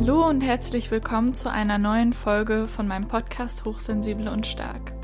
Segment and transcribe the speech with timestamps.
[0.00, 4.94] Hallo und herzlich willkommen zu einer neuen Folge von meinem Podcast Hochsensible und Stark.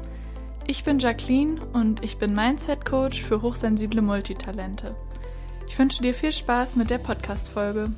[0.67, 4.97] Ich bin Jacqueline und ich bin Mindset Coach für hochsensible Multitalente.
[5.69, 7.93] Ich wünsche dir viel Spaß mit der Podcast-Folge.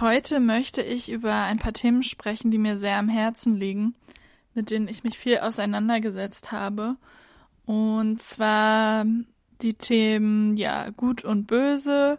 [0.00, 3.94] Heute möchte ich über ein paar Themen sprechen, die mir sehr am Herzen liegen,
[4.52, 6.96] mit denen ich mich viel auseinandergesetzt habe.
[7.64, 9.06] Und zwar
[9.62, 12.18] die Themen, ja, gut und böse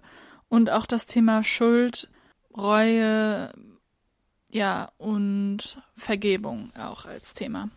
[0.50, 2.10] und auch das Thema Schuld,
[2.56, 3.52] Reue,
[4.52, 7.70] ja, und Vergebung auch als Thema.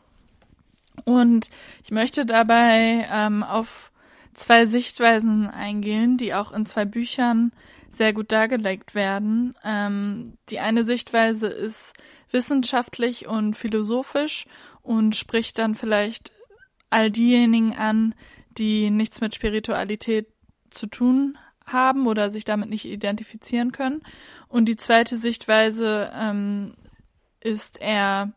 [1.04, 1.50] Und
[1.84, 3.90] ich möchte dabei ähm, auf
[4.34, 7.52] zwei Sichtweisen eingehen, die auch in zwei Büchern
[7.90, 9.54] sehr gut dargelegt werden.
[9.64, 11.94] Ähm, die eine Sichtweise ist
[12.30, 14.46] wissenschaftlich und philosophisch
[14.82, 16.32] und spricht dann vielleicht
[16.90, 18.14] all diejenigen an,
[18.58, 20.28] die nichts mit Spiritualität
[20.70, 24.02] zu tun haben oder sich damit nicht identifizieren können.
[24.48, 26.74] Und die zweite Sichtweise ähm,
[27.40, 28.32] ist eher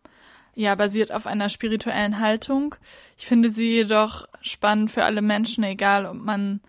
[0.59, 2.75] ja, basiert auf einer spirituellen Haltung.
[3.17, 6.59] Ich finde sie jedoch spannend für alle Menschen, egal ob man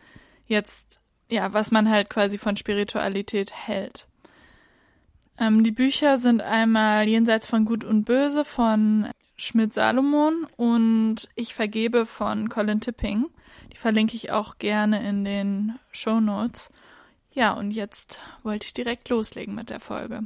[0.46, 4.06] jetzt, ja, was man halt quasi von Spiritualität hält.
[5.38, 9.08] Ähm, die Bücher sind einmal Jenseits von Gut und Böse von
[9.40, 13.26] Schmidt-Salomon und Ich vergebe von Colin Tipping.
[13.72, 16.70] Die verlinke ich auch gerne in den Show Notes.
[17.32, 20.24] Ja, und jetzt wollte ich direkt loslegen mit der Folge.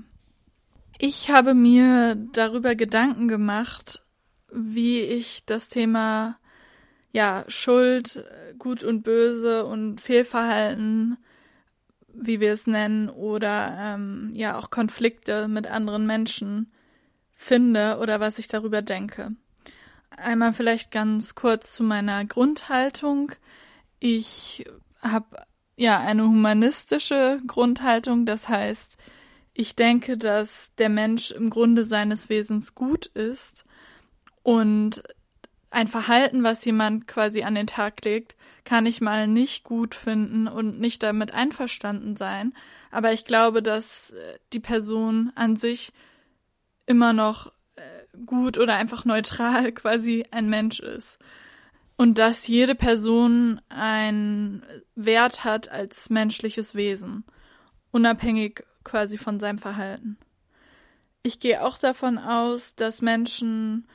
[0.98, 4.02] Ich habe mir darüber Gedanken gemacht,
[4.52, 6.38] wie ich das Thema
[7.12, 8.24] ja Schuld,
[8.58, 11.18] Gut und Böse und Fehlverhalten,
[12.12, 16.72] wie wir es nennen, oder ähm, ja auch Konflikte mit anderen Menschen
[17.44, 19.32] finde oder was ich darüber denke.
[20.10, 23.32] Einmal vielleicht ganz kurz zu meiner Grundhaltung.
[23.98, 24.64] Ich
[25.02, 25.44] habe
[25.76, 28.96] ja eine humanistische Grundhaltung, das heißt,
[29.52, 33.64] ich denke, dass der Mensch im Grunde seines Wesens gut ist
[34.42, 35.02] und
[35.70, 40.46] ein Verhalten, was jemand quasi an den Tag legt, kann ich mal nicht gut finden
[40.46, 42.54] und nicht damit einverstanden sein.
[42.92, 45.92] Aber ich glaube, dass äh, die Person an sich
[46.86, 47.83] immer noch äh,
[48.27, 51.18] gut oder einfach neutral quasi ein Mensch ist.
[51.96, 54.64] Und dass jede Person einen
[54.96, 57.24] Wert hat als menschliches Wesen,
[57.92, 60.18] unabhängig quasi von seinem Verhalten.
[61.22, 63.86] Ich gehe auch davon aus, dass Menschen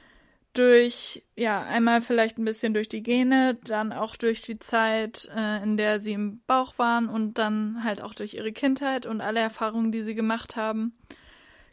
[0.54, 5.62] durch, ja, einmal vielleicht ein bisschen durch die Gene, dann auch durch die Zeit, äh,
[5.62, 9.40] in der sie im Bauch waren und dann halt auch durch ihre Kindheit und alle
[9.40, 10.94] Erfahrungen, die sie gemacht haben,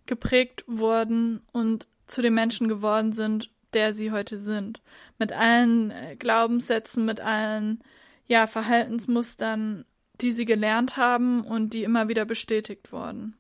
[0.06, 4.80] geprägt wurden und zu dem Menschen geworden sind, der sie heute sind.
[5.18, 7.82] Mit allen äh, Glaubenssätzen, mit allen,
[8.26, 9.84] ja, Verhaltensmustern,
[10.20, 13.36] die sie gelernt haben und die immer wieder bestätigt wurden.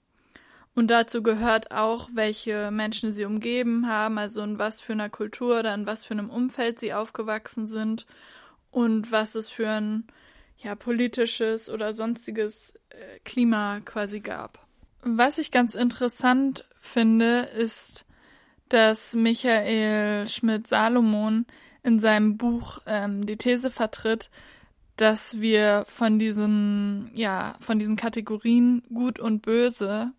[0.74, 5.60] Und dazu gehört auch, welche Menschen sie umgeben haben, also in was für einer Kultur
[5.60, 8.06] oder in was für einem Umfeld sie aufgewachsen sind
[8.70, 10.04] und was es für ein
[10.58, 14.65] ja, politisches oder sonstiges äh, Klima quasi gab.
[15.08, 18.06] Was ich ganz interessant finde, ist,
[18.68, 21.46] dass Michael Schmidt-Salomon
[21.84, 24.30] in seinem Buch ähm, die These vertritt,
[24.96, 30.10] dass wir von diesen, ja, von diesen Kategorien gut und böse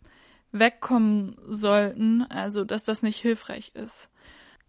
[0.53, 4.09] wegkommen sollten, also dass das nicht hilfreich ist.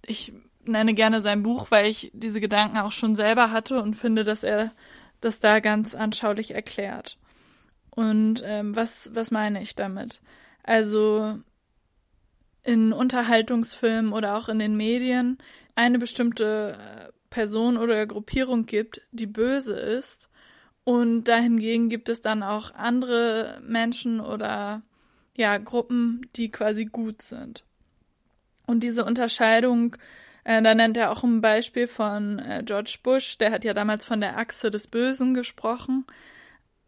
[0.04, 0.32] Ich
[0.64, 4.42] nenne gerne sein Buch, weil ich diese Gedanken auch schon selber hatte und finde, dass
[4.42, 4.72] er
[5.20, 7.18] das da ganz anschaulich erklärt.
[7.98, 10.20] Und ähm, was, was meine ich damit?
[10.62, 11.36] Also
[12.62, 15.38] in Unterhaltungsfilmen oder auch in den Medien
[15.74, 20.28] eine bestimmte äh, Person oder Gruppierung gibt, die böse ist.
[20.84, 24.82] Und dahingegen gibt es dann auch andere Menschen oder
[25.36, 27.64] ja, Gruppen, die quasi gut sind.
[28.64, 29.96] Und diese Unterscheidung,
[30.44, 34.04] äh, da nennt er auch ein Beispiel von äh, George Bush, der hat ja damals
[34.04, 36.06] von der Achse des Bösen gesprochen.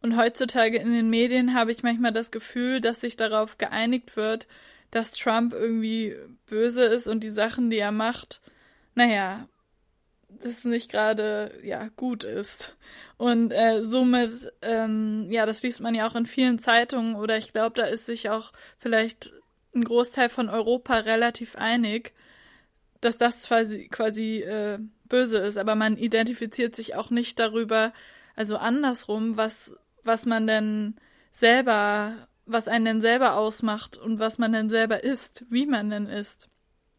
[0.02, 4.46] Und heutzutage in den Medien habe ich manchmal das Gefühl, dass sich darauf geeinigt wird,
[4.90, 6.16] dass Trump irgendwie
[6.46, 8.40] böse ist und die Sachen, die er macht,
[8.94, 9.46] naja,
[10.28, 12.76] das nicht gerade ja gut ist.
[13.16, 17.52] Und äh, somit, ähm, ja, das liest man ja auch in vielen Zeitungen oder ich
[17.52, 19.32] glaube, da ist sich auch vielleicht
[19.74, 22.12] ein Großteil von Europa relativ einig,
[23.00, 27.92] dass das quasi, quasi äh, böse ist, aber man identifiziert sich auch nicht darüber,
[28.36, 29.74] also andersrum, was,
[30.04, 30.96] was man denn
[31.32, 36.06] selber, was einen denn selber ausmacht und was man denn selber ist, wie man denn
[36.06, 36.48] ist.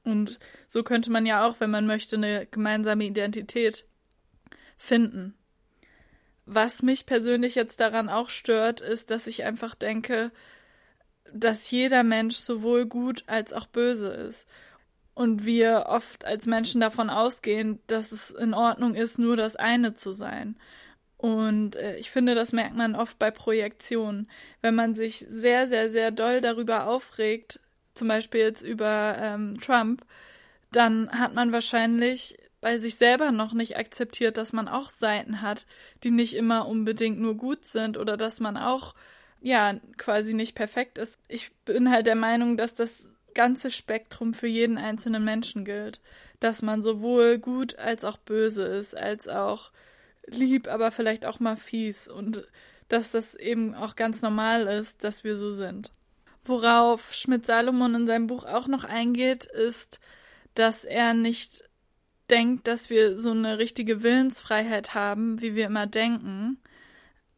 [0.03, 3.85] Und so könnte man ja auch, wenn man möchte, eine gemeinsame Identität
[4.77, 5.35] finden.
[6.45, 10.31] Was mich persönlich jetzt daran auch stört, ist, dass ich einfach denke,
[11.33, 14.47] dass jeder Mensch sowohl gut als auch böse ist.
[15.13, 19.93] Und wir oft als Menschen davon ausgehen, dass es in Ordnung ist, nur das eine
[19.93, 20.57] zu sein.
[21.21, 24.27] Und äh, ich finde, das merkt man oft bei Projektionen.
[24.61, 27.59] Wenn man sich sehr, sehr, sehr doll darüber aufregt,
[27.93, 30.03] zum Beispiel jetzt über ähm, Trump,
[30.71, 35.67] dann hat man wahrscheinlich bei sich selber noch nicht akzeptiert, dass man auch Seiten hat,
[36.03, 38.95] die nicht immer unbedingt nur gut sind oder dass man auch
[39.41, 41.19] ja quasi nicht perfekt ist.
[41.27, 46.01] Ich bin halt der Meinung, dass das ganze Spektrum für jeden einzelnen Menschen gilt,
[46.39, 49.71] dass man sowohl gut als auch böse ist, als auch
[50.35, 52.47] lieb, aber vielleicht auch mal fies und
[52.87, 55.93] dass das eben auch ganz normal ist, dass wir so sind.
[56.43, 59.99] Worauf Schmidt-Salomon in seinem Buch auch noch eingeht, ist,
[60.55, 61.63] dass er nicht
[62.29, 66.57] denkt, dass wir so eine richtige Willensfreiheit haben, wie wir immer denken.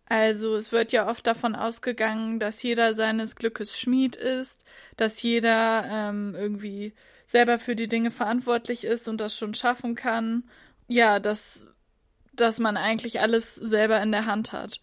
[0.06, 4.64] Also es wird ja oft davon ausgegangen, dass jeder seines Glückes Schmied ist,
[4.98, 6.94] dass jeder ähm, irgendwie
[7.28, 10.44] selber für die Dinge verantwortlich ist und das schon schaffen kann.
[10.88, 11.68] Ja, dass,
[12.36, 14.82] dass man eigentlich alles selber in der Hand hat.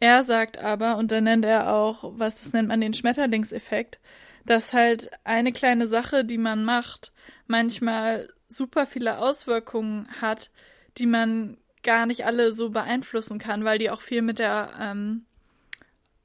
[0.00, 4.00] Er sagt aber, und dann nennt er auch, was das nennt man den Schmetterlingseffekt,
[4.46, 7.12] dass halt eine kleine Sache, die man macht,
[7.46, 10.50] manchmal super viele Auswirkungen hat,
[10.98, 15.26] die man gar nicht alle so beeinflussen kann, weil die auch viel mit der ähm,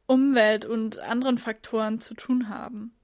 [0.08, 2.95] Umwelt und anderen Faktoren zu tun haben.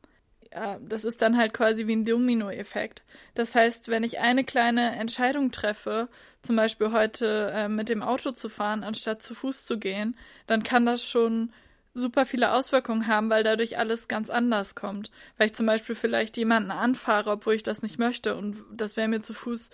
[0.54, 3.04] Ja, das ist dann halt quasi wie ein Domino-Effekt.
[3.36, 6.10] Das heißt, wenn ich eine kleine Entscheidung treffe,
[6.42, 10.18] zum Beispiel heute äh, mit dem Auto zu fahren, anstatt zu Fuß zu gehen,
[10.48, 11.54] dann kann das schon
[11.94, 15.12] super viele Auswirkungen haben, weil dadurch alles ganz anders kommt.
[15.38, 19.08] Weil ich zum Beispiel vielleicht jemanden anfahre, obwohl ich das nicht möchte und das wäre
[19.08, 19.70] mir zu Fuß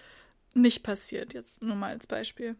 [0.53, 2.56] nicht passiert, jetzt nur mal als Beispiel.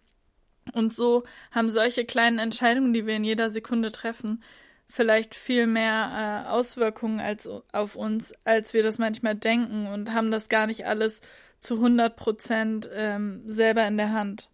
[0.74, 4.44] Und so haben solche kleinen Entscheidungen, die wir in jeder Sekunde treffen,
[4.89, 10.31] vielleicht viel mehr äh, Auswirkungen als auf uns, als wir das manchmal denken und haben
[10.31, 11.22] das gar nicht alles
[11.60, 14.50] zu 100 Prozent ähm, selber in der Hand.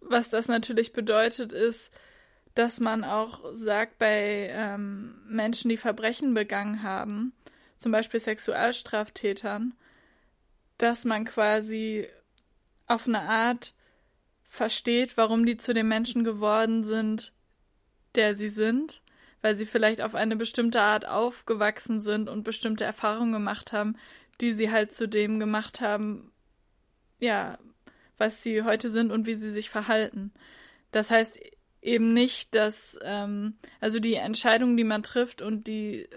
[0.00, 1.90] Was das natürlich bedeutet, ist,
[2.54, 7.32] dass man auch sagt, bei ähm, Menschen, die Verbrechen begangen haben,
[7.76, 9.74] zum Beispiel Sexualstraftätern,
[10.76, 12.08] dass man quasi
[12.86, 13.74] auf eine Art
[14.48, 17.32] versteht, warum die zu dem Menschen geworden sind,
[18.14, 19.02] der sie sind,
[19.42, 23.96] weil sie vielleicht auf eine bestimmte Art aufgewachsen sind und bestimmte Erfahrungen gemacht haben,
[24.40, 26.32] die sie halt zu dem gemacht haben,
[27.20, 27.58] ja,
[28.16, 30.32] was sie heute sind und wie sie sich verhalten.
[30.90, 31.38] Das heißt,
[31.82, 36.08] eben nicht, dass, ähm, also die Entscheidungen, die man trifft und die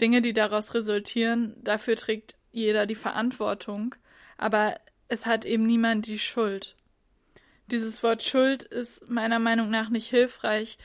[0.00, 3.94] Dinge, die daraus resultieren, dafür trägt jeder die Verantwortung,
[4.36, 4.76] aber
[5.08, 6.76] es hat eben niemand die Schuld.
[7.66, 10.78] Dieses Wort Schuld ist meiner Meinung nach nicht hilfreich,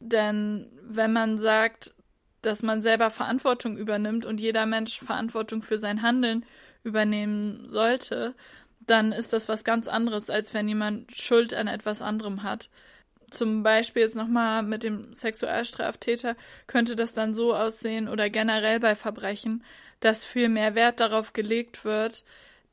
[0.00, 1.94] denn wenn man sagt,
[2.42, 6.44] dass man selber Verantwortung übernimmt und jeder Mensch Verantwortung für sein Handeln
[6.84, 8.34] übernehmen sollte,
[8.80, 12.70] dann ist das was ganz anderes, als wenn jemand Schuld an etwas anderem hat.
[13.30, 16.36] Zum Beispiel jetzt nochmal mit dem Sexualstraftäter
[16.66, 19.64] könnte das dann so aussehen oder generell bei Verbrechen,
[20.00, 22.24] dass viel mehr Wert darauf gelegt wird,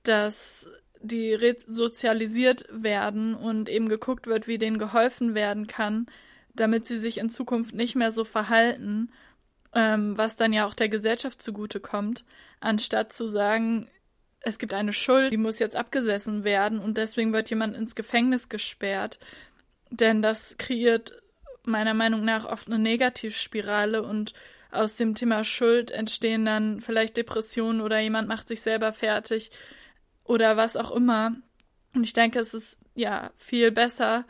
[0.04, 0.69] dass
[1.01, 6.07] die resozialisiert werden und eben geguckt wird, wie denen geholfen werden kann,
[6.56, 9.12] damit sie sich in Zukunft nicht mehr so verhalten,
[9.74, 12.25] ähm, was dann ja auch der Gesellschaft zugute kommt,
[12.60, 13.89] anstatt zu sagen,
[14.41, 18.48] es gibt eine Schuld, die muss jetzt abgesessen werden und deswegen wird jemand ins Gefängnis
[18.48, 19.20] gesperrt,
[19.89, 21.22] denn das kreiert
[21.63, 24.34] meiner Meinung nach oft eine Negativspirale und
[24.72, 29.51] aus dem Thema Schuld entstehen dann vielleicht Depressionen oder jemand macht sich selber fertig
[30.24, 31.36] oder was auch immer.
[31.94, 34.25] Und ich denke, es ist ja viel besser,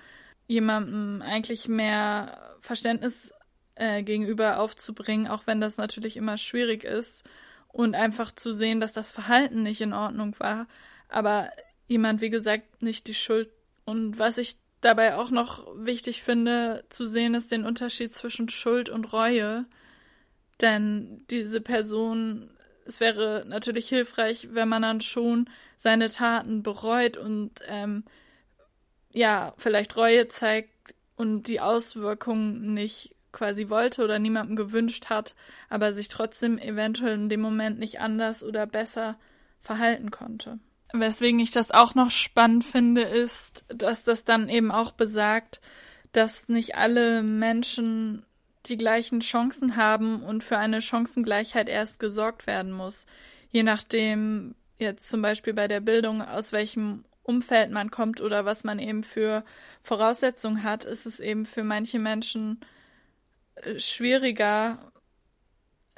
[0.48, 3.34] jemandem eigentlich mehr Verständnis
[3.76, 7.24] äh, gegenüber aufzubringen, auch wenn das natürlich immer schwierig ist
[7.68, 10.68] und einfach zu sehen, dass das Verhalten nicht in Ordnung war,
[11.10, 11.50] aber
[11.88, 13.50] jemand, wie gesagt, nicht die Schuld.
[13.86, 18.90] Und was ich dabei auch noch wichtig finde zu sehen, ist den Unterschied zwischen Schuld
[18.90, 19.66] und Reue.
[20.62, 22.50] Denn diese Person,
[22.86, 28.06] es wäre natürlich hilfreich, wenn man dann schon seine Taten bereut und ähm,
[29.16, 30.70] ja, vielleicht Reue zeigt
[31.16, 35.36] und die Auswirkungen nicht quasi wollte oder niemandem gewünscht hat,
[35.70, 39.18] aber sich trotzdem eventuell in dem Moment nicht anders oder besser
[39.62, 40.60] verhalten konnte.
[40.94, 45.60] Weswegen ich das auch noch spannend finde, ist, dass das dann eben auch besagt,
[46.12, 48.26] dass nicht alle Menschen
[48.68, 53.06] die gleichen Chancen haben und für eine Chancengleichheit erst gesorgt werden muss.
[53.52, 58.64] Je nachdem, jetzt zum Beispiel bei der Bildung, aus welchem Umfeld man kommt oder was
[58.64, 59.44] man eben für
[59.82, 62.60] Voraussetzungen hat, ist es eben für manche Menschen
[63.56, 64.92] äh, schwieriger,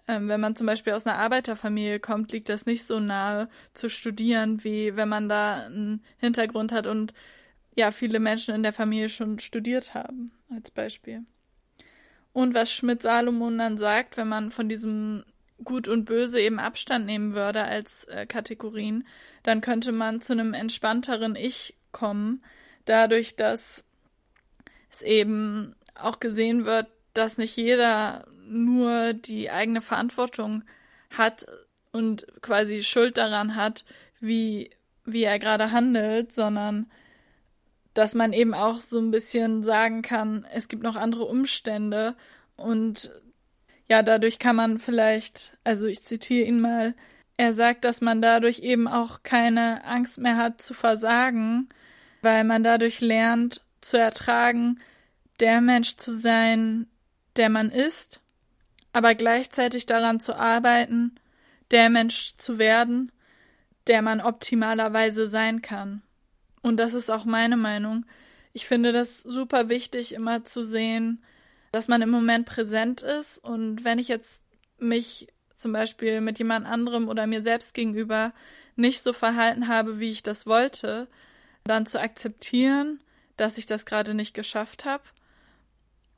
[0.08, 3.90] ähm, wenn man zum Beispiel aus einer Arbeiterfamilie kommt, liegt das nicht so nahe zu
[3.90, 7.14] studieren, wie wenn man da einen Hintergrund hat und
[7.76, 11.26] ja, viele Menschen in der Familie schon studiert haben, als Beispiel.
[12.32, 15.24] Und was Schmidt-Salomon dann sagt, wenn man von diesem
[15.64, 19.08] Gut und Böse eben Abstand nehmen würde als äh, Kategorien,
[19.44, 22.44] dann könnte man zu einem entspannteren Ich kommen,
[22.86, 23.84] dadurch, dass
[24.92, 30.64] es eben auch gesehen wird, dass nicht jeder nur die eigene Verantwortung
[31.16, 31.46] hat
[31.92, 33.86] und quasi Schuld daran hat,
[34.20, 34.70] wie,
[35.06, 36.90] wie er gerade handelt, sondern
[37.94, 42.16] dass man eben auch so ein bisschen sagen kann, es gibt noch andere Umstände
[42.56, 43.12] und
[43.90, 46.94] ja, dadurch kann man vielleicht, also ich zitiere ihn mal,
[47.38, 51.70] er sagt, dass man dadurch eben auch keine Angst mehr hat zu versagen,
[52.22, 54.80] weil man dadurch lernt zu ertragen,
[55.40, 56.88] der Mensch zu sein,
[57.38, 58.22] der man ist,
[58.92, 61.16] aber gleichzeitig daran zu arbeiten,
[61.70, 63.12] der Mensch zu werden,
[63.86, 66.02] der man optimalerweise sein kann.
[66.62, 68.06] Und das ist auch meine Meinung.
[68.52, 71.24] Ich finde das super wichtig, immer zu sehen,
[71.78, 73.38] dass man im Moment präsent ist.
[73.38, 74.44] Und wenn ich jetzt
[74.80, 78.34] mich zum Beispiel mit jemand anderem oder mir selbst gegenüber
[78.76, 81.08] nicht so verhalten habe, wie ich das wollte,
[81.66, 83.00] dann zu akzeptieren,
[83.36, 85.04] dass ich das gerade nicht geschafft habe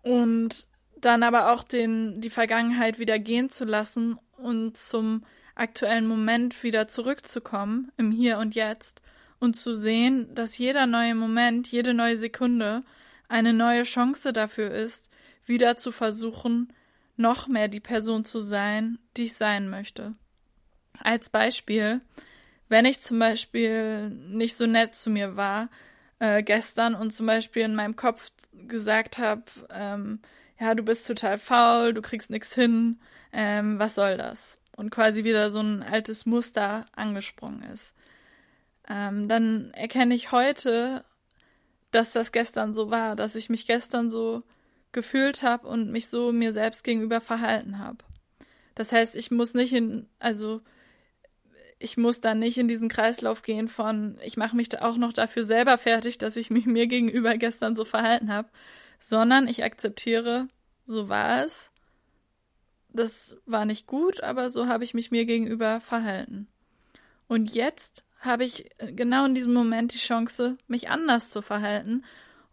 [0.01, 5.25] und dann aber auch den, die Vergangenheit wieder gehen zu lassen und zum
[5.55, 9.01] aktuellen Moment wieder zurückzukommen, im Hier und Jetzt,
[9.39, 12.83] und zu sehen, dass jeder neue Moment, jede neue Sekunde
[13.27, 15.09] eine neue Chance dafür ist,
[15.49, 16.71] wieder zu versuchen,
[17.17, 20.13] noch mehr die Person zu sein, die ich sein möchte.
[20.97, 22.01] Als Beispiel,
[22.69, 25.69] wenn ich zum Beispiel nicht so nett zu mir war
[26.19, 28.31] äh, gestern und zum Beispiel in meinem Kopf
[28.67, 30.21] gesagt habe, ähm,
[30.59, 32.99] ja, du bist total faul, du kriegst nichts hin,
[33.33, 34.57] ähm, was soll das?
[34.75, 37.93] Und quasi wieder so ein altes Muster angesprungen ist.
[38.87, 41.03] Ähm, dann erkenne ich heute,
[41.91, 44.43] dass das gestern so war, dass ich mich gestern so
[44.91, 47.97] gefühlt habe und mich so mir selbst gegenüber verhalten habe.
[48.75, 50.61] Das heißt, ich muss nicht in, also
[51.79, 55.13] ich muss dann nicht in diesen Kreislauf gehen von, ich mache mich da auch noch
[55.13, 58.49] dafür selber fertig, dass ich mich mir gegenüber gestern so verhalten habe,
[58.99, 60.47] sondern ich akzeptiere,
[60.85, 61.71] so war es.
[62.91, 66.47] Das war nicht gut, aber so habe ich mich mir gegenüber verhalten.
[67.27, 72.03] Und jetzt habe ich genau in diesem Moment die Chance, mich anders zu verhalten.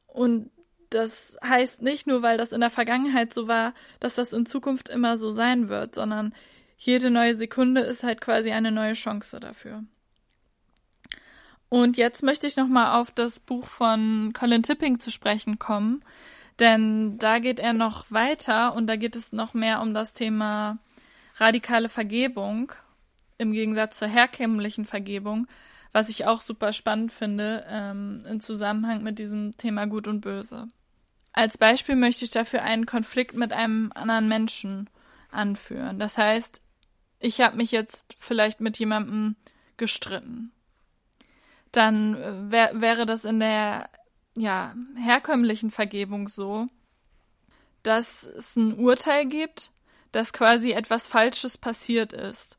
[0.07, 0.51] Und
[0.91, 4.89] das heißt nicht nur, weil das in der Vergangenheit so war, dass das in Zukunft
[4.89, 6.35] immer so sein wird, sondern
[6.79, 9.85] jede neue Sekunde ist halt quasi eine neue Chance dafür.
[11.69, 16.05] Und jetzt möchte ich nochmal auf das Buch von Colin Tipping zu sprechen kommen,
[16.59, 20.79] denn da geht er noch weiter und da geht es noch mehr um das Thema
[21.37, 22.73] radikale Vergebung
[23.39, 25.47] im Gegensatz zur herkömmlichen Vergebung,
[25.93, 30.69] was ich auch super spannend finde ähm, im Zusammenhang mit diesem Thema Gut und Böse.
[31.37, 34.89] Als Beispiel möchte ich dafür einen Konflikt mit einem anderen Menschen
[35.31, 35.99] anführen.
[35.99, 36.63] Das heißt,
[37.21, 39.37] ich habe mich jetzt vielleicht mit jemandem
[39.77, 40.51] gestritten.
[41.73, 43.91] Dann äh, wär, wäre das in der
[44.35, 46.69] ja, herkömmlichen Vergebung so,
[47.83, 49.73] dass es ein Urteil gibt,
[50.13, 52.57] dass quasi etwas Falsches passiert ist,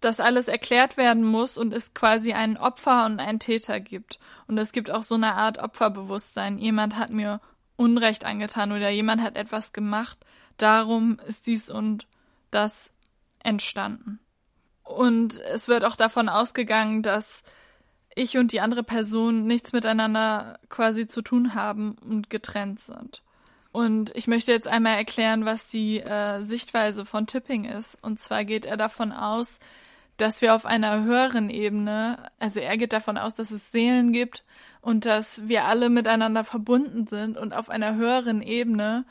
[0.00, 4.20] dass alles erklärt werden muss und es quasi einen Opfer und einen Täter gibt.
[4.46, 6.58] Und es gibt auch so eine Art Opferbewusstsein.
[6.58, 7.40] Jemand hat mir
[7.82, 10.18] Unrecht angetan oder jemand hat etwas gemacht,
[10.56, 12.06] darum ist dies und
[12.50, 12.92] das
[13.42, 14.20] entstanden.
[14.84, 17.42] Und es wird auch davon ausgegangen, dass
[18.14, 23.22] ich und die andere Person nichts miteinander quasi zu tun haben und getrennt sind.
[23.72, 27.96] Und ich möchte jetzt einmal erklären, was die äh, Sichtweise von Tipping ist.
[28.02, 29.58] Und zwar geht er davon aus,
[30.22, 34.44] dass wir auf einer höheren Ebene, also er geht davon aus, dass es Seelen gibt
[34.80, 39.04] und dass wir alle miteinander verbunden sind und auf einer höheren Ebene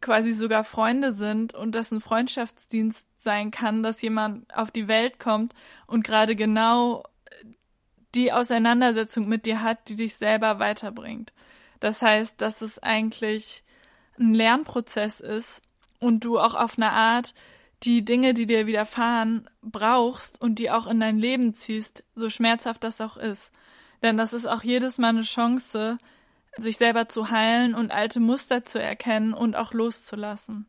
[0.00, 5.20] quasi sogar Freunde sind und dass ein Freundschaftsdienst sein kann, dass jemand auf die Welt
[5.20, 5.52] kommt
[5.86, 7.02] und gerade genau
[8.14, 11.34] die Auseinandersetzung mit dir hat, die dich selber weiterbringt.
[11.80, 13.62] Das heißt, dass es eigentlich
[14.18, 15.60] ein Lernprozess ist
[15.98, 17.34] und du auch auf eine Art
[17.82, 22.84] die Dinge, die dir widerfahren, brauchst und die auch in dein Leben ziehst, so schmerzhaft
[22.84, 23.52] das auch ist.
[24.02, 25.98] Denn das ist auch jedes Mal eine Chance,
[26.56, 30.66] sich selber zu heilen und alte Muster zu erkennen und auch loszulassen.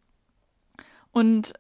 [1.12, 1.53] Und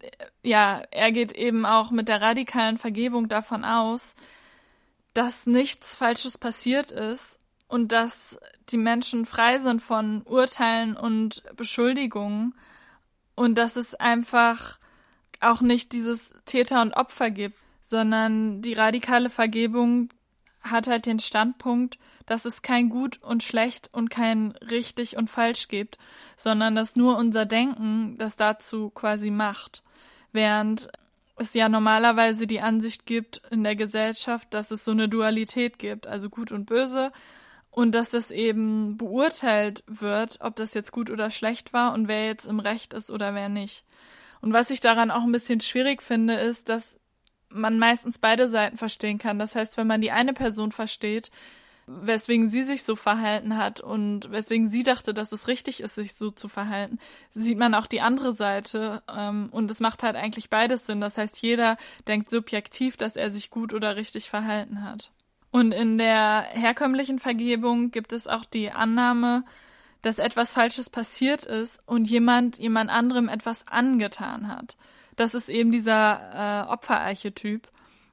[0.00, 0.08] äh,
[0.42, 4.14] ja, er geht eben auch mit der radikalen Vergebung davon aus,
[5.12, 8.38] dass nichts Falsches passiert ist und dass
[8.70, 12.54] die Menschen frei sind von Urteilen und Beschuldigungen
[13.34, 14.78] und dass es einfach
[15.44, 20.08] auch nicht dieses Täter und Opfer gibt, sondern die radikale Vergebung
[20.60, 25.68] hat halt den Standpunkt, dass es kein Gut und Schlecht und kein richtig und falsch
[25.68, 25.98] gibt,
[26.36, 29.82] sondern dass nur unser Denken das dazu quasi macht.
[30.32, 30.88] Während
[31.36, 36.06] es ja normalerweise die Ansicht gibt in der Gesellschaft, dass es so eine Dualität gibt,
[36.06, 37.12] also gut und böse,
[37.70, 42.24] und dass das eben beurteilt wird, ob das jetzt gut oder schlecht war und wer
[42.24, 43.84] jetzt im Recht ist oder wer nicht.
[44.44, 47.00] Und was ich daran auch ein bisschen schwierig finde, ist, dass
[47.48, 49.38] man meistens beide Seiten verstehen kann.
[49.38, 51.30] Das heißt, wenn man die eine Person versteht,
[51.86, 56.12] weswegen sie sich so verhalten hat und weswegen sie dachte, dass es richtig ist, sich
[56.12, 56.98] so zu verhalten,
[57.32, 61.00] sieht man auch die andere Seite ähm, und es macht halt eigentlich beides Sinn.
[61.00, 65.10] Das heißt, jeder denkt subjektiv, dass er sich gut oder richtig verhalten hat.
[65.52, 69.42] Und in der herkömmlichen Vergebung gibt es auch die Annahme,
[70.04, 74.76] dass etwas Falsches passiert ist und jemand jemand anderem etwas angetan hat.
[75.16, 77.68] Das ist eben dieser äh, Opferarchetyp.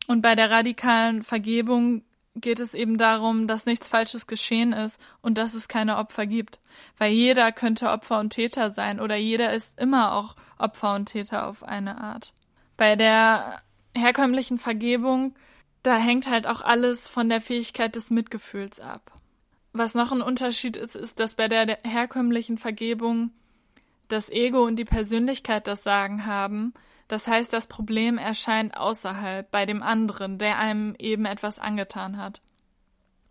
[0.07, 2.03] Und bei der radikalen Vergebung
[2.36, 6.60] geht es eben darum, dass nichts Falsches geschehen ist und dass es keine Opfer gibt.
[6.98, 11.48] Weil jeder könnte Opfer und Täter sein oder jeder ist immer auch Opfer und Täter
[11.48, 12.33] auf eine Art.
[12.77, 13.62] Bei der
[13.95, 15.36] herkömmlichen Vergebung
[15.83, 19.12] da hängt halt auch alles von der Fähigkeit des Mitgefühls ab.
[19.73, 23.31] Was noch ein Unterschied ist, ist, dass bei der herkömmlichen Vergebung
[24.09, 26.73] das Ego und die Persönlichkeit das Sagen haben.
[27.07, 32.41] Das heißt, das Problem erscheint außerhalb, bei dem anderen, der einem eben etwas angetan hat.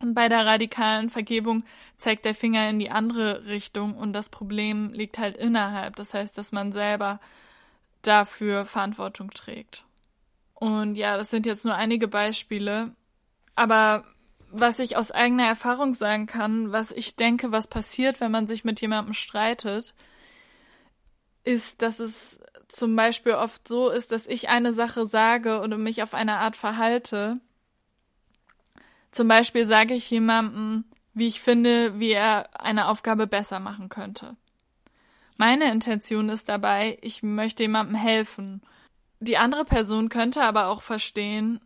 [0.01, 1.65] Und bei der radikalen Vergebung
[1.99, 5.97] zeigt der Finger in die andere Richtung und das Problem liegt halt innerhalb.
[5.97, 7.21] Das heißt, dass man selber
[8.01, 9.85] dafür Verantwortung trägt.
[10.55, 12.95] Und ja, das sind jetzt nur einige Beispiele.
[13.57, 14.05] Aber
[14.53, 18.65] was ich aus eigener Erfahrung sagen kann, was ich denke, was passiert, wenn man sich
[18.65, 19.95] mit jemandem streitet,
[21.45, 26.03] ist, dass es zum Beispiel oft so ist, dass ich eine Sache sage oder mich
[26.03, 27.41] auf eine Art verhalte.
[29.11, 34.37] Zum Beispiel sage ich jemandem, wie ich finde, wie er eine Aufgabe besser machen könnte.
[35.37, 38.63] Meine Intention ist dabei, ich möchte jemandem helfen
[39.21, 41.61] die andere Person könnte aber auch verstehen,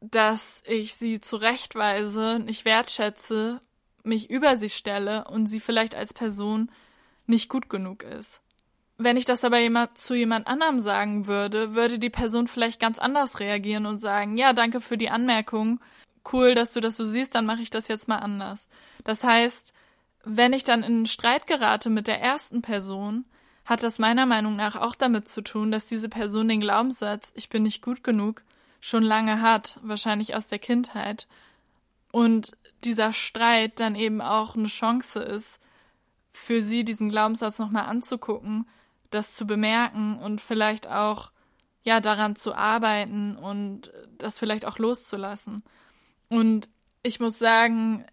[0.00, 3.60] dass ich sie zurechtweise, nicht wertschätze,
[4.02, 6.70] mich über sie stelle und sie vielleicht als Person
[7.26, 8.40] nicht gut genug ist.
[8.96, 12.98] Wenn ich das aber jemand, zu jemand anderem sagen würde, würde die Person vielleicht ganz
[12.98, 15.80] anders reagieren und sagen, ja, danke für die Anmerkung,
[16.32, 18.68] cool, dass du das so siehst, dann mache ich das jetzt mal anders.
[19.04, 19.72] Das heißt,
[20.24, 23.24] wenn ich dann in einen Streit gerate mit der ersten Person,
[23.64, 27.48] hat das meiner Meinung nach auch damit zu tun, dass diese Person den Glaubenssatz, ich
[27.48, 28.42] bin nicht gut genug,
[28.80, 31.28] schon lange hat, wahrscheinlich aus der Kindheit.
[32.12, 32.52] Und
[32.84, 35.60] dieser Streit dann eben auch eine Chance ist,
[36.32, 38.66] für sie diesen Glaubenssatz nochmal anzugucken,
[39.10, 41.30] das zu bemerken und vielleicht auch,
[41.82, 45.62] ja, daran zu arbeiten und das vielleicht auch loszulassen.
[46.28, 46.68] Und
[47.02, 48.04] ich muss sagen,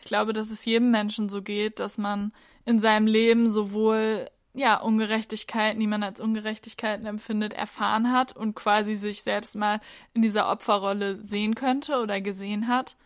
[0.00, 2.32] ich glaube, dass es jedem Menschen so geht, dass man
[2.64, 8.96] in seinem Leben sowohl ja, Ungerechtigkeiten, die man als Ungerechtigkeiten empfindet, erfahren hat und quasi
[8.96, 9.80] sich selbst mal
[10.12, 12.96] in dieser Opferrolle sehen könnte oder gesehen hat.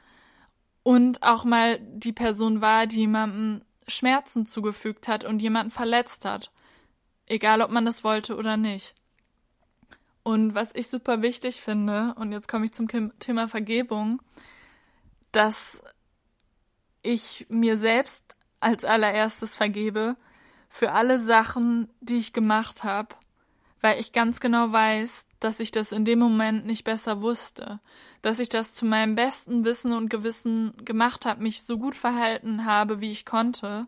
[0.82, 6.50] Und auch mal die Person war, die jemandem Schmerzen zugefügt hat und jemanden verletzt hat.
[7.26, 8.94] Egal, ob man das wollte oder nicht.
[10.24, 12.88] Und was ich super wichtig finde, und jetzt komme ich zum
[13.20, 14.20] Thema Vergebung,
[15.30, 15.82] dass
[17.02, 20.16] ich mir selbst als allererstes vergebe,
[20.76, 23.16] für alle Sachen, die ich gemacht habe,
[23.80, 27.80] weil ich ganz genau weiß, dass ich das in dem Moment nicht besser wusste,
[28.20, 32.66] dass ich das zu meinem besten Wissen und Gewissen gemacht habe, mich so gut verhalten
[32.66, 33.86] habe, wie ich konnte,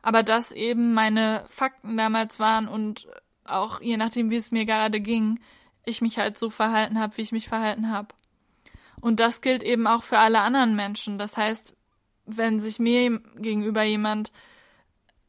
[0.00, 3.08] aber dass eben meine Fakten damals waren und
[3.44, 5.38] auch je nachdem, wie es mir gerade ging,
[5.84, 8.08] ich mich halt so verhalten habe, wie ich mich verhalten habe.
[9.02, 11.18] Und das gilt eben auch für alle anderen Menschen.
[11.18, 11.76] Das heißt,
[12.24, 14.32] wenn sich mir gegenüber jemand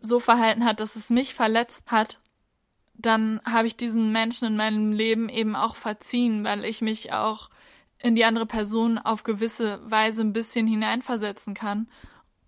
[0.03, 2.19] so verhalten hat, dass es mich verletzt hat,
[2.93, 7.49] dann habe ich diesen Menschen in meinem Leben eben auch verziehen, weil ich mich auch
[7.99, 11.87] in die andere Person auf gewisse Weise ein bisschen hineinversetzen kann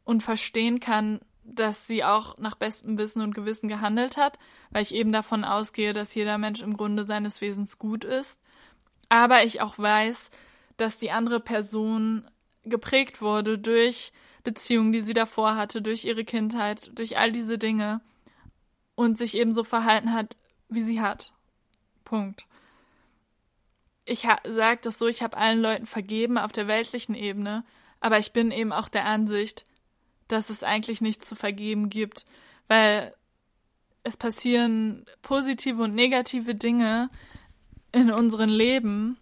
[0.04, 4.38] und verstehen kann, dass sie auch nach bestem Wissen und Gewissen gehandelt hat,
[4.72, 8.42] weil ich eben davon ausgehe, dass jeder Mensch im Grunde seines Wesens gut ist.
[9.08, 10.30] Aber ich auch weiß,
[10.78, 12.30] dass die andere Person
[12.64, 14.12] geprägt wurde durch
[14.46, 18.00] Beziehungen, die sie davor hatte, durch ihre Kindheit, durch all diese Dinge
[18.96, 20.38] und sich eben so verhalten hat,
[20.70, 21.34] wie sie hat.
[22.06, 22.46] Punkt.
[24.06, 27.66] Ich sage das so, ich habe allen Leuten vergeben auf der weltlichen Ebene,
[28.00, 29.66] aber ich bin eben auch der Ansicht,
[30.28, 32.26] dass es eigentlich nichts zu vergeben gibt,
[32.68, 33.14] weil
[34.04, 37.10] es passieren positive und negative Dinge
[37.92, 39.18] in unserem Leben.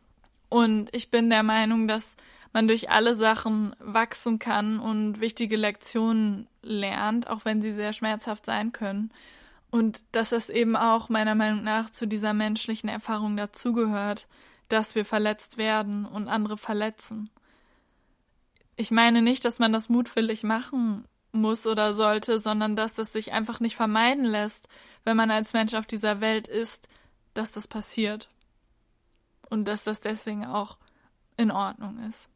[0.50, 2.18] Und ich bin der Meinung, dass
[2.54, 8.46] man durch alle Sachen wachsen kann und wichtige Lektionen lernt, auch wenn sie sehr schmerzhaft
[8.46, 9.12] sein können.
[9.72, 14.28] Und dass das eben auch meiner Meinung nach zu dieser menschlichen Erfahrung dazugehört,
[14.70, 17.32] dass wir verletzt werden und andere verletzen.
[18.76, 23.34] Ich meine nicht, dass man das mutwillig machen muss oder sollte, sondern dass das sich
[23.34, 24.68] einfach nicht vermeiden lässt,
[25.04, 26.88] wenn man als Mensch auf dieser Welt ist,
[27.34, 28.30] dass das passiert.
[29.50, 30.78] Und dass das deswegen auch
[31.36, 32.30] in Ordnung ist.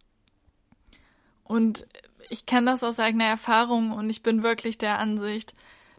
[1.47, 1.87] Und
[2.29, 5.53] ich kenne das aus eigener Erfahrung und ich bin wirklich der Ansicht,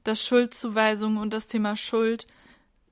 [0.04, 2.26] dass Schuldzuweisung und das Thema Schuld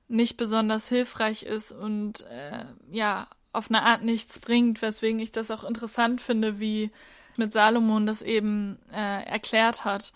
[0.07, 5.51] nicht besonders hilfreich ist und äh, ja, auf eine Art nichts bringt, weswegen ich das
[5.51, 6.91] auch interessant finde, wie
[7.37, 10.13] mit Salomon das eben äh, erklärt hat.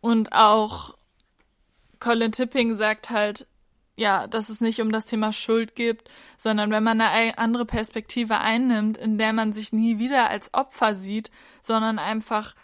[0.00, 0.96] Und auch
[1.98, 3.46] Colin Tipping sagt halt,
[4.00, 6.02] ja, dass es nicht um das Thema Schuld geht,
[6.38, 10.94] sondern wenn man eine andere Perspektive einnimmt, in der man sich nie wieder als Opfer
[10.94, 12.54] sieht, sondern einfach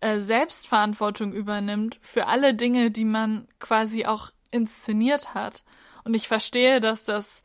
[0.00, 5.64] äh, Selbstverantwortung übernimmt für alle Dinge, die man quasi auch inszeniert hat.
[6.04, 7.42] Und ich verstehe, dass das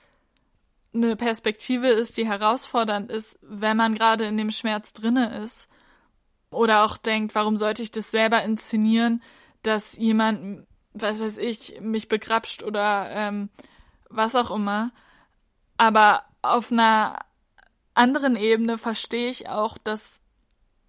[0.94, 5.70] eine Perspektive ist, die herausfordernd ist, wenn man gerade in dem Schmerz drinne ist.
[6.52, 9.24] Oder auch denkt, warum sollte ich das selber inszenieren,
[9.64, 13.50] dass jemand was weiß ich, mich begrapscht oder ähm,
[14.10, 14.92] was auch immer.
[15.78, 17.20] Aber auf einer
[17.94, 20.22] anderen Ebene verstehe ich auch, dass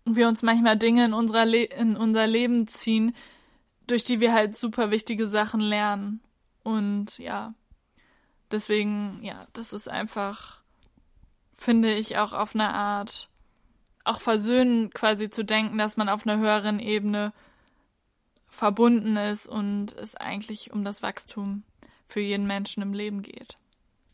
[0.05, 3.14] wir uns manchmal Dinge in, unserer Le in unser Leben ziehen,
[3.88, 6.21] durch die wir halt super wichtige Sachen lernen.
[6.62, 7.55] Und ja,
[8.51, 10.61] deswegen, ja, das ist einfach,
[11.57, 13.29] finde ich, auch auf eine Art,
[14.05, 17.33] auch versöhnen quasi zu denken, dass man auf einer höheren Ebene
[18.57, 21.62] verbunden ist und es eigentlich um das Wachstum
[22.09, 23.59] für jeden Menschen im Leben geht.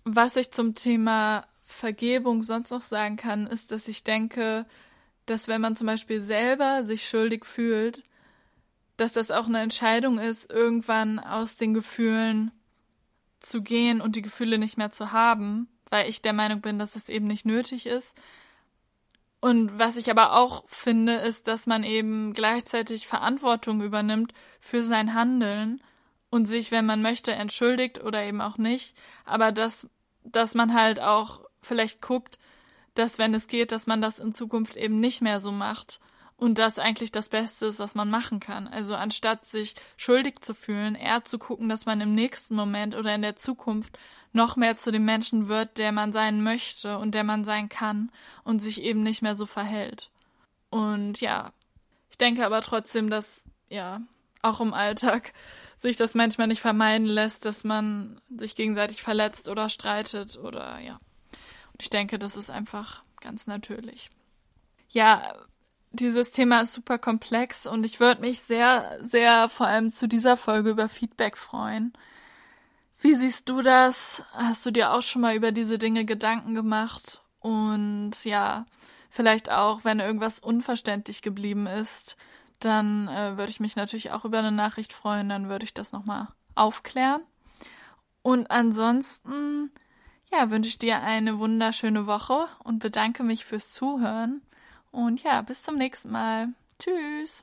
[0.05, 4.67] Was ich zum Thema Vergebung sonst noch sagen kann, ist, dass ich denke,
[5.27, 8.03] dass wenn man zum Beispiel selber sich schuldig fühlt,
[8.97, 12.51] dass das auch eine Entscheidung ist, irgendwann aus den Gefühlen
[13.39, 16.97] zu gehen und die Gefühle nicht mehr zu haben, weil ich der Meinung bin, dass
[16.97, 18.13] es eben nicht nötig ist,
[19.43, 25.15] und was ich aber auch finde, ist, dass man eben gleichzeitig Verantwortung übernimmt für sein
[25.15, 25.83] Handeln
[26.31, 28.95] und sich, wenn man möchte, entschuldigt oder eben auch nicht.
[29.25, 29.89] Aber dass,
[30.23, 32.39] dass man halt auch vielleicht guckt,
[32.95, 35.99] dass wenn es geht, dass man das in Zukunft eben nicht mehr so macht
[36.43, 38.67] und das eigentlich das Beste ist, was man machen kann.
[38.67, 43.15] Also anstatt sich schuldig zu fühlen, eher zu gucken, dass man im nächsten Moment oder
[43.15, 43.97] in der Zukunft
[44.33, 48.11] noch mehr zu dem Menschen wird, der man sein möchte und der man sein kann
[48.43, 50.11] und sich eben nicht mehr so verhält.
[50.69, 51.53] Und ja,
[52.11, 54.01] ich denke aber trotzdem, dass ja
[54.43, 55.33] auch im Alltag
[55.79, 60.95] sich das manchmal nicht vermeiden lässt, dass man sich gegenseitig verletzt oder streitet oder ja.
[61.73, 64.11] Und ich denke, das ist einfach ganz natürlich.
[64.89, 65.37] Ja,
[65.93, 70.37] dieses Thema ist super komplex und ich würde mich sehr, sehr vor allem zu dieser
[70.37, 71.93] Folge über Feedback freuen.
[72.99, 74.23] Wie siehst du das?
[74.33, 77.21] Hast du dir auch schon mal über diese Dinge Gedanken gemacht?
[77.41, 78.65] Und ja,
[79.11, 82.17] vielleicht auch, wenn irgendwas unverständlich geblieben ist,
[82.61, 85.93] dann äh, würde ich mich natürlich auch über eine Nachricht freuen, dann würde ich das
[85.93, 87.23] nochmal aufklären.
[88.23, 89.73] Und ansonsten,
[90.31, 94.43] ja, wünsche ich dir eine wunderschöne Woche und bedanke mich fürs Zuhören.
[94.93, 96.49] Und ja, bis zum nächsten Mal.
[96.79, 97.43] Tschüss.